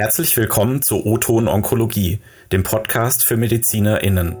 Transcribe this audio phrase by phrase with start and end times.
[0.00, 2.20] Herzlich willkommen zu O-Ton Onkologie,
[2.52, 4.38] dem Podcast für MedizinerInnen.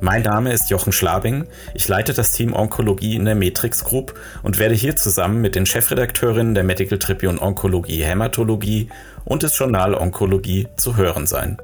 [0.00, 1.46] Mein Name ist Jochen Schlabing.
[1.74, 5.66] Ich leite das Team Onkologie in der Matrix Group und werde hier zusammen mit den
[5.66, 8.88] Chefredakteurinnen der Medical Tribune Onkologie Hämatologie
[9.26, 11.58] und des Journal Onkologie zu hören sein.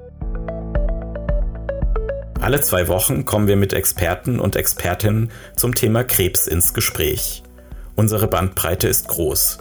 [2.43, 7.43] Alle zwei Wochen kommen wir mit Experten und Expertinnen zum Thema Krebs ins Gespräch.
[7.96, 9.57] Unsere Bandbreite ist groß.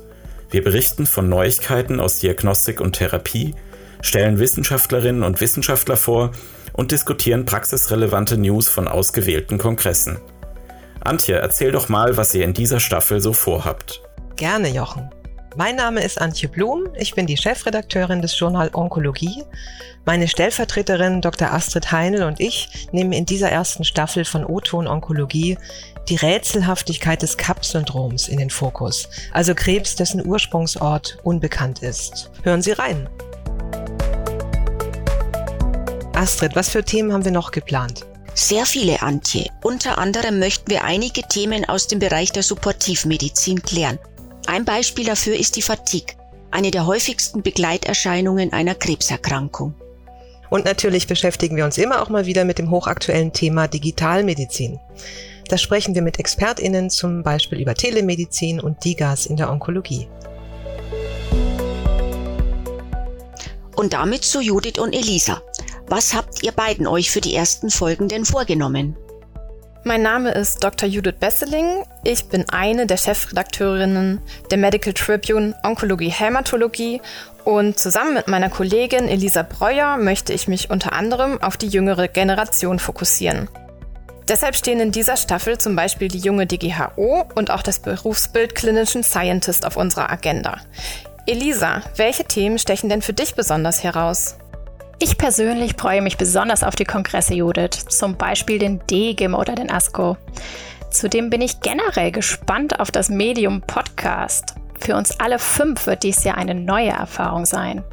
[0.51, 3.55] Wir berichten von Neuigkeiten aus Diagnostik und Therapie,
[4.01, 6.31] stellen Wissenschaftlerinnen und Wissenschaftler vor
[6.73, 10.19] und diskutieren praxisrelevante News von ausgewählten Kongressen.
[10.99, 14.01] Antje, erzähl doch mal, was ihr in dieser Staffel so vorhabt.
[14.35, 15.09] Gerne, Jochen.
[15.57, 19.43] Mein Name ist Antje Blum, ich bin die Chefredakteurin des Journal Onkologie.
[20.05, 21.51] Meine Stellvertreterin Dr.
[21.51, 25.57] Astrid Heinl und ich nehmen in dieser ersten Staffel von O-Ton Onkologie
[26.07, 32.31] die Rätselhaftigkeit des Kapp-Syndroms in den Fokus, also Krebs, dessen Ursprungsort unbekannt ist.
[32.43, 33.09] Hören Sie rein.
[36.15, 38.05] Astrid, was für Themen haben wir noch geplant?
[38.35, 39.49] Sehr viele, Antje.
[39.61, 43.99] Unter anderem möchten wir einige Themen aus dem Bereich der Supportivmedizin klären.
[44.47, 46.15] Ein Beispiel dafür ist die Fatigue,
[46.49, 49.75] eine der häufigsten Begleiterscheinungen einer Krebserkrankung.
[50.49, 54.79] Und natürlich beschäftigen wir uns immer auch mal wieder mit dem hochaktuellen Thema Digitalmedizin.
[55.47, 60.07] Da sprechen wir mit ExpertInnen zum Beispiel über Telemedizin und DIGAS in der Onkologie.
[63.75, 65.41] Und damit zu Judith und Elisa.
[65.87, 68.97] Was habt ihr beiden euch für die ersten Folgen denn vorgenommen?
[69.83, 70.87] Mein Name ist Dr.
[70.87, 71.83] Judith Besseling.
[72.03, 77.01] Ich bin eine der Chefredakteurinnen der Medical Tribune Onkologie Hämatologie
[77.45, 82.07] und zusammen mit meiner Kollegin Elisa Breuer möchte ich mich unter anderem auf die jüngere
[82.07, 83.49] Generation fokussieren.
[84.27, 89.03] Deshalb stehen in dieser Staffel zum Beispiel die junge DGHO und auch das Berufsbild Clinician
[89.03, 90.57] Scientist auf unserer Agenda.
[91.25, 94.35] Elisa, welche Themen stechen denn für dich besonders heraus?
[95.03, 99.71] Ich persönlich freue mich besonders auf die Kongresse, Judith, zum Beispiel den DGIM oder den
[99.71, 100.15] ASCO.
[100.91, 104.53] Zudem bin ich generell gespannt auf das Medium Podcast.
[104.79, 107.83] Für uns alle fünf wird dies ja eine neue Erfahrung sein.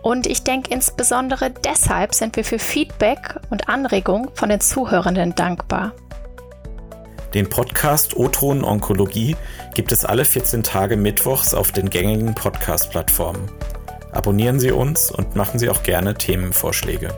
[0.00, 5.92] Und ich denke insbesondere deshalb sind wir für Feedback und Anregung von den Zuhörenden dankbar.
[7.34, 9.34] Den Podcast O-Ton Onkologie
[9.74, 13.50] gibt es alle 14 Tage mittwochs auf den gängigen Podcast-Plattformen.
[14.18, 17.14] Abonnieren Sie uns und machen Sie auch gerne Themenvorschläge.